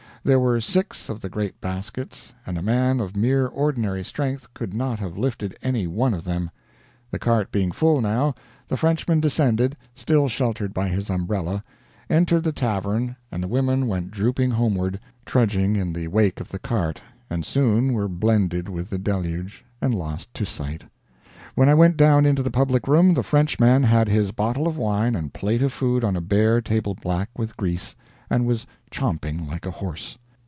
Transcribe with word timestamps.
There 0.23 0.39
were 0.39 0.61
six 0.61 1.09
of 1.09 1.19
the 1.19 1.29
great 1.29 1.59
baskets, 1.59 2.35
and 2.45 2.55
a 2.55 2.61
man 2.61 2.99
of 2.99 3.17
mere 3.17 3.47
ordinary 3.47 4.03
strength 4.03 4.53
could 4.53 4.71
not 4.71 4.99
have 4.99 5.17
lifted 5.17 5.55
any 5.63 5.87
one 5.87 6.13
of 6.13 6.25
them. 6.25 6.51
The 7.09 7.17
cart 7.17 7.51
being 7.51 7.71
full 7.71 8.01
now, 8.01 8.35
the 8.67 8.77
Frenchman 8.77 9.19
descended, 9.19 9.75
still 9.95 10.27
sheltered 10.27 10.75
by 10.75 10.89
his 10.89 11.09
umbrella, 11.09 11.63
entered 12.07 12.43
the 12.43 12.51
tavern, 12.51 13.15
and 13.31 13.41
the 13.41 13.47
women 13.47 13.87
went 13.87 14.11
drooping 14.11 14.51
homeward, 14.51 14.99
trudging 15.25 15.75
in 15.75 15.91
the 15.91 16.07
wake 16.07 16.39
of 16.39 16.49
the 16.49 16.59
cart, 16.59 17.01
and 17.27 17.43
soon 17.43 17.91
were 17.91 18.07
blended 18.07 18.69
with 18.69 18.91
the 18.91 18.99
deluge 18.99 19.65
and 19.81 19.95
lost 19.95 20.31
to 20.35 20.45
sight. 20.45 20.83
"When 21.55 21.67
I 21.67 21.73
went 21.73 21.97
down 21.97 22.27
into 22.27 22.43
the 22.43 22.51
public 22.51 22.87
room, 22.87 23.15
the 23.15 23.23
Frenchman 23.23 23.81
had 23.81 24.07
his 24.07 24.31
bottle 24.31 24.67
of 24.67 24.77
wine 24.77 25.15
and 25.15 25.33
plate 25.33 25.63
of 25.63 25.73
food 25.73 26.03
on 26.03 26.15
a 26.15 26.21
bare 26.21 26.61
table 26.61 26.93
black 26.93 27.27
with 27.39 27.57
grease, 27.57 27.95
and 28.29 28.45
was 28.45 28.65
'chomping' 28.89 29.45
like 29.45 29.65
a 29.65 29.71
horse. 29.71 30.17